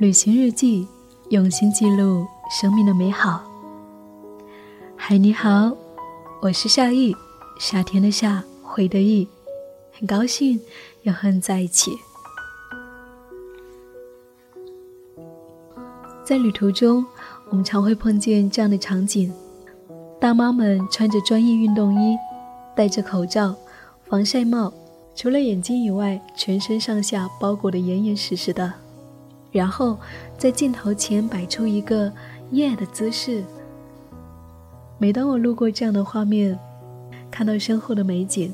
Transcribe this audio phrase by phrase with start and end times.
[0.00, 0.88] 旅行日记，
[1.28, 3.44] 用心记录生命的美好。
[4.96, 5.76] 嗨，你好，
[6.40, 7.14] 我是夏意，
[7.58, 9.28] 夏天的夏，回的意，
[9.92, 10.58] 很高兴
[11.02, 11.90] 又和你在一起。
[16.24, 17.04] 在旅途中，
[17.50, 19.30] 我们常会碰见这样的场景：
[20.18, 22.16] 大妈们穿着专业运动衣，
[22.74, 23.54] 戴着口罩、
[24.08, 24.72] 防晒帽，
[25.14, 28.72] 除了眼睛以外，全身上下包裹得严严实实的。
[29.50, 29.98] 然后
[30.38, 32.12] 在镜头前摆出一个
[32.52, 33.42] 耶的姿势。
[34.98, 36.58] 每当我路过这样的画面，
[37.30, 38.52] 看到身后的美景，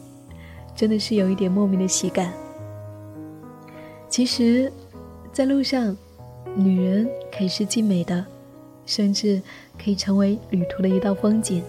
[0.74, 2.32] 真的是有一点莫名的喜感。
[4.08, 4.72] 其实，
[5.32, 5.96] 在路上，
[6.54, 8.24] 女人可以是静美的，
[8.86, 9.42] 甚至
[9.82, 11.62] 可以成为旅途的一道风景。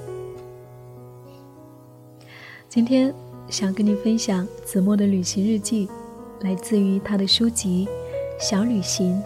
[2.70, 3.14] 今天
[3.50, 5.90] 想跟你分享子墨的旅行日记，
[6.42, 7.88] 来自于他的书籍。
[8.40, 9.20] 小旅行。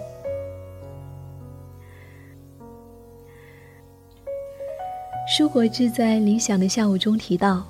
[5.27, 7.65] 舒国志在《理想的下午》中提到，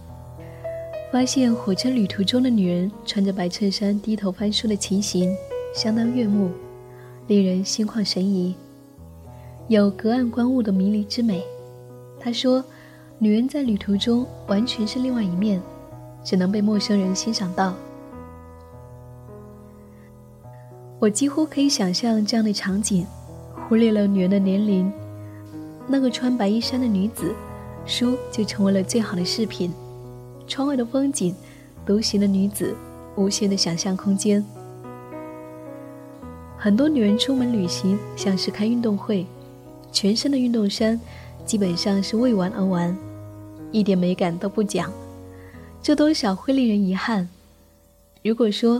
[1.11, 5.35] 发现火车旅途中的女人穿着白衬衫低头翻书的情形，
[5.73, 6.51] 相当悦目，
[7.27, 8.55] 令人心旷神怡，
[9.67, 11.43] 有隔岸观物的迷离之美。
[12.19, 12.63] 他说，
[13.17, 15.59] 女人在旅途中完全是另外一面，
[16.23, 17.73] 只能被陌生人欣赏到。
[21.01, 23.07] 我几乎可以想象这样的场景，
[23.67, 24.93] 忽略了女人的年龄，
[25.87, 27.33] 那个穿白衣衫的女子，
[27.87, 29.73] 书就成为了最好的饰品。
[30.45, 31.35] 窗外的风景，
[31.87, 32.75] 独行的女子，
[33.15, 34.45] 无限的想象空间。
[36.55, 39.25] 很多女人出门旅行像是开运动会，
[39.91, 41.01] 全身的运动衫
[41.43, 42.95] 基本上是为玩而玩，
[43.71, 44.93] 一点美感都不讲，
[45.81, 47.27] 这多少会令人遗憾。
[48.21, 48.79] 如果说，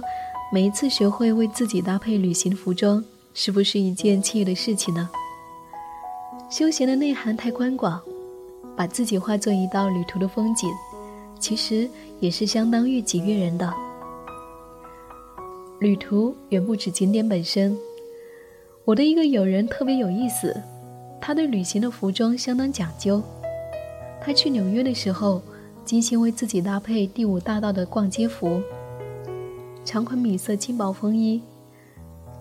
[0.54, 3.02] 每一次学会为自己搭配旅行服装，
[3.34, 5.10] 是不是一件惬意的事情呢？
[6.50, 8.02] 休闲的内涵太宽广，
[8.76, 10.70] 把自己化作一道旅途的风景，
[11.40, 11.90] 其实
[12.20, 13.74] 也是相当悦己悦人的。
[15.80, 17.78] 旅途远不止景点本身。
[18.84, 20.62] 我的一个友人特别有意思，
[21.22, 23.24] 他对旅行的服装相当讲究。
[24.20, 25.42] 他去纽约的时候，
[25.86, 28.62] 精心为自己搭配第五大道的逛街服。
[29.84, 31.42] 长款米色轻薄风衣、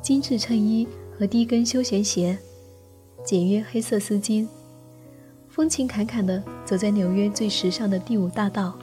[0.03, 0.87] 精致衬衣
[1.19, 2.39] 和低跟休闲鞋，
[3.25, 4.47] 简约黑色丝巾，
[5.49, 8.75] 风情侃侃地走在纽约最时尚的第五大道。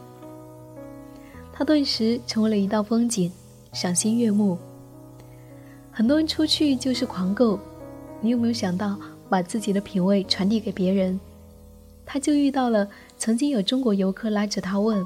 [1.53, 3.31] 他顿时成为了一道风景，
[3.73, 4.57] 赏心悦目。
[5.91, 7.59] 很多人出去就是狂购，
[8.21, 8.97] 你有没有想到
[9.29, 11.19] 把自己的品味传递给别人？
[12.05, 12.87] 他就遇到了
[13.17, 15.05] 曾经有中国游客拉着他问：“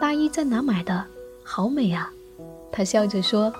[0.00, 1.04] 大衣在哪买的？
[1.44, 2.10] 好美啊！”
[2.70, 3.52] 他笑着说：“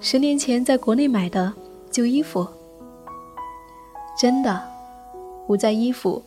[0.00, 1.52] 十年前在国内买的
[1.90, 2.46] 旧衣服，
[4.18, 4.62] 真的
[5.46, 6.22] 不在衣服，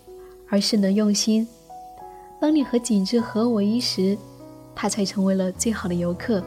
[0.49, 1.47] 而是能用心。
[2.39, 4.15] 当你和景致合为一时，
[4.75, 6.43] 他才成为了最好的游客。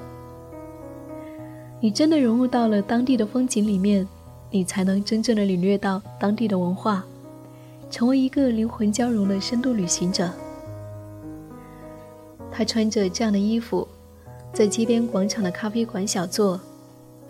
[1.80, 4.06] 你真的融入到了当地的风景里面，
[4.50, 7.04] 你才能真正的领略到当地的文化，
[7.90, 10.30] 成为一个灵魂交融的深度旅行者。
[12.52, 13.88] 他穿着这样的衣服。”
[14.52, 16.60] 在街边广场的咖啡馆小坐，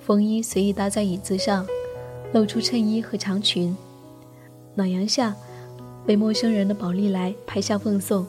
[0.00, 1.66] 风衣随意搭在椅子上，
[2.32, 3.76] 露出衬衣和长裙。
[4.74, 5.36] 暖阳下，
[6.06, 8.26] 被陌生人的宝丽来拍下奉送，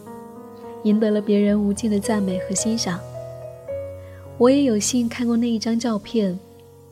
[0.84, 3.00] 赢得了别人无尽的赞美和欣赏。
[4.38, 6.38] 我也有幸看过那一张照片，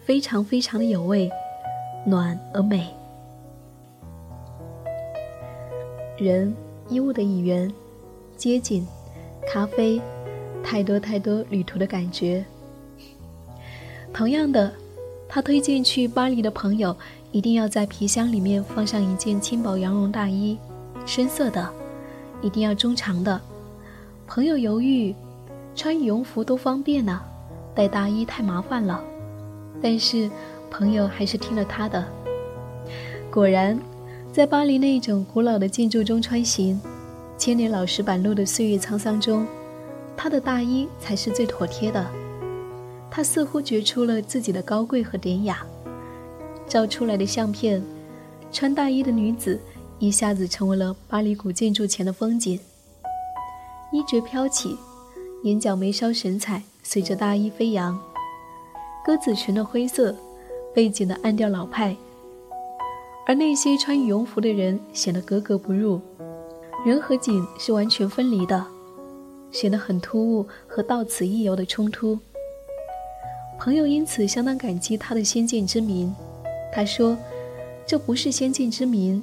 [0.06, 1.30] 非常非常的有味，
[2.06, 2.88] 暖而美。
[6.18, 6.56] 人
[6.88, 7.72] 衣物的一员，
[8.38, 8.88] 街景，
[9.46, 10.02] 咖啡。
[10.64, 12.44] 太多太多旅途的感觉。
[14.14, 14.72] 同样的，
[15.28, 16.96] 他推荐去巴黎的朋友
[17.32, 20.58] 一定要在皮箱里面放上一件轻薄羊绒大衣，
[21.06, 21.70] 深色的，
[22.42, 23.40] 一定要中长的。
[24.28, 25.14] 朋友犹豫，
[25.76, 27.22] 穿羽绒服多方便呢，
[27.76, 29.04] 带大衣太麻烦了。
[29.82, 30.30] 但是
[30.70, 32.04] 朋友还是听了他的。
[33.32, 33.80] 果然，
[34.34, 36.80] 在巴黎那种古老的建筑中穿行，
[37.38, 39.46] 千年老石板路的岁月沧桑中。
[40.22, 42.06] 他的大衣才是最妥帖的，
[43.10, 45.66] 他似乎觉出了自己的高贵和典雅，
[46.68, 47.82] 照出来的相片，
[48.52, 49.58] 穿大衣的女子
[49.98, 52.60] 一下子成为了巴黎古建筑前的风景。
[53.94, 54.78] 衣角飘起，
[55.44, 57.98] 眼角眉梢神采随着大衣飞扬，
[59.06, 60.14] 鸽子裙的灰色，
[60.76, 61.96] 背景的暗调老派，
[63.26, 66.02] 而那些穿羽绒服的人显得格格不入，
[66.86, 68.68] 人和景是完全分离的。
[69.52, 72.18] 显得很突兀和到此一游的冲突。
[73.60, 76.14] 朋友因此相当感激他的先见之明，
[76.72, 77.18] 他说
[77.86, 79.22] ：“这不是先见之明，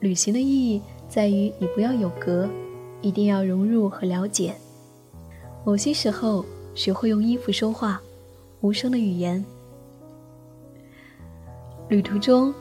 [0.00, 2.48] 旅行的意义在于你不要有隔，
[3.02, 4.54] 一定要融入和了解。
[5.64, 6.44] 某些时候，
[6.74, 8.00] 学会用衣服说话，
[8.60, 9.44] 无声的语言。
[11.88, 12.54] 旅途中，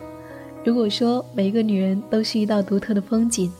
[0.66, 3.52] 如果说每一个女人都是一道独特的风景，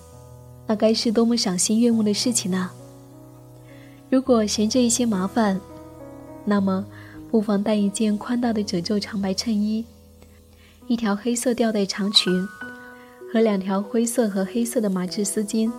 [0.66, 2.72] 那该是多么赏心悦目的事情呢？
[4.10, 5.60] 如果嫌这一些麻烦，
[6.46, 6.86] 那么
[7.32, 9.84] 不妨带一件宽大的褶皱长白衬衣。”
[10.88, 12.46] 一条黑色吊带长裙
[13.32, 15.72] 和两条灰色和黑色的麻质丝巾，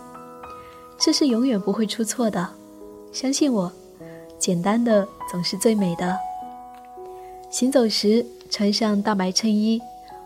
[0.98, 2.48] 这是永远不会出错的。
[3.12, 3.70] 相信我，
[4.38, 6.16] 简单的总是最美的。
[7.50, 9.78] 行走时穿上大白衬衣，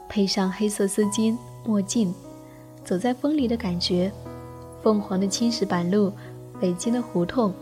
[0.09, 1.37] 配上黑色丝巾、
[1.67, 2.15] 墨镜，
[2.85, 4.11] 走在风里的感觉。
[4.81, 6.13] 凤凰的青石板路，
[6.61, 7.53] 北京的胡同，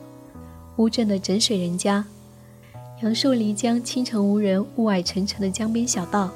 [0.76, 2.04] 乌镇的枕水人家，
[3.02, 6.30] 杨树漓江清晨无人、雾霭沉沉的江边小道。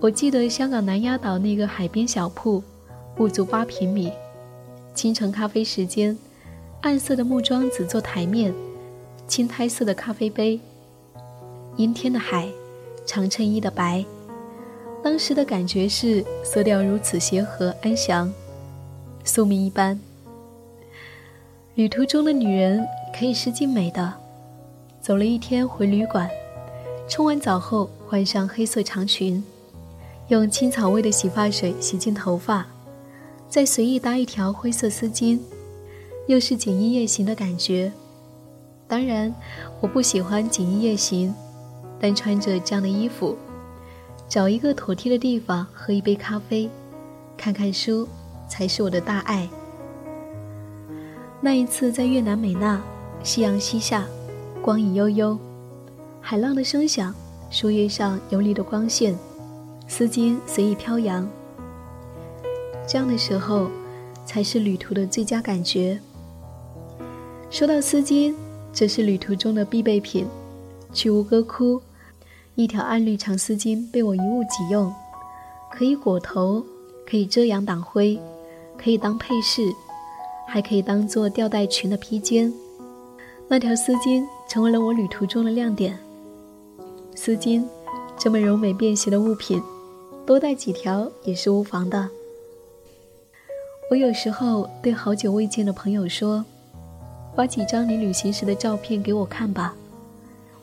[0.00, 2.62] 我记得香港南丫岛那个海边小铺，
[3.16, 4.12] 不足八平米。
[4.94, 6.16] 清晨咖啡时间，
[6.82, 8.54] 暗色的木桩子做台面，
[9.26, 10.60] 青苔色的咖啡杯。
[11.76, 12.48] 阴天的海，
[13.04, 14.04] 长衬衣的白。
[15.02, 18.32] 当时的感觉是色调如此协和安详，
[19.24, 19.98] 宿命一般。
[21.76, 22.84] 旅途中的女人
[23.16, 24.12] 可以是静美的。
[25.00, 26.28] 走了一天回旅馆，
[27.08, 29.42] 冲完澡后换上黑色长裙。
[30.28, 32.66] 用青草味的洗发水洗净头发，
[33.48, 35.38] 再随意搭一条灰色丝巾，
[36.26, 37.92] 又是锦衣夜行的感觉。
[38.86, 39.32] 当然，
[39.80, 41.32] 我不喜欢锦衣夜行，
[42.00, 43.36] 但穿着这样的衣服，
[44.28, 46.68] 找一个妥帖的地方喝一杯咖啡，
[47.36, 48.06] 看看书，
[48.48, 49.48] 才是我的大爱。
[51.42, 52.80] 那一次在越南美纳，
[53.22, 54.06] 夕阳西下，
[54.60, 55.38] 光影悠悠，
[56.20, 57.14] 海浪的声响，
[57.50, 59.16] 树叶上游离的光线。
[59.88, 61.26] 丝巾随意飘扬，
[62.86, 63.68] 这样的时候，
[64.26, 65.98] 才是旅途的最佳感觉。
[67.50, 68.34] 说到丝巾，
[68.72, 70.26] 这是旅途中的必备品。
[70.92, 71.80] 去吴哥窟，
[72.54, 74.94] 一条暗绿长丝巾被我一物几用，
[75.72, 76.64] 可以裹头，
[77.08, 78.20] 可以遮阳挡灰，
[78.76, 79.62] 可以当配饰，
[80.52, 82.52] 还可以当做吊带裙的披肩。
[83.46, 85.96] 那条丝巾成为了我旅途中的亮点。
[87.14, 87.64] 丝巾，
[88.18, 89.62] 这么柔美便携的物品。
[90.26, 92.08] 多带几条也是无妨的。
[93.90, 96.44] 我有时候对好久未见的朋友说
[97.34, 99.74] ：“发几张你旅行时的照片给我看吧，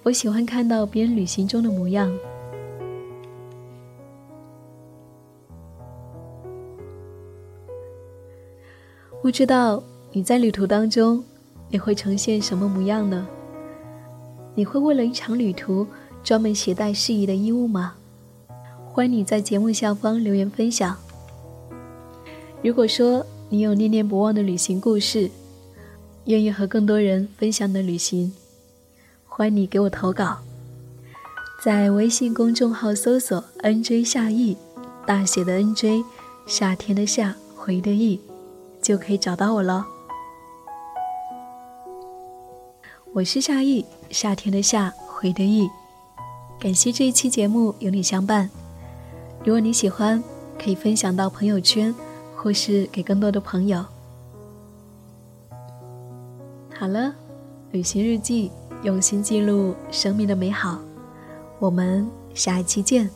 [0.04, 2.14] 我喜欢看到别人旅行中的模样。”
[9.28, 9.84] 不知道
[10.14, 11.22] 你在旅途当中，
[11.70, 13.28] 你会呈现什么模样呢？
[14.56, 15.86] 你会为了一场旅途
[16.24, 17.96] 专门携带适宜的衣物吗？
[18.90, 20.96] 欢迎你在节目下方留言分享。
[22.64, 25.30] 如果说你有念念不忘的旅行故事，
[26.24, 28.32] 愿意和更多人分享的旅行，
[29.26, 30.38] 欢迎你给我投稿，
[31.62, 34.56] 在微信公众号搜索 “nj 夏意”，
[35.06, 36.06] 大写的 “nj”，
[36.46, 38.22] 夏天的夏，回的意，
[38.88, 39.86] 就可以找到我了。
[43.14, 45.70] 我是夏意，夏天的夏，回的意。
[46.58, 48.50] 感谢这一期节目有你相伴。
[49.44, 50.24] 如果你喜欢，
[50.58, 51.94] 可以分享到朋友圈，
[52.38, 53.84] 或是给更多的朋友。
[56.74, 57.14] 好了，
[57.72, 58.50] 旅行日记，
[58.84, 60.80] 用心记录生命的美好。
[61.60, 63.10] 我们下一期见。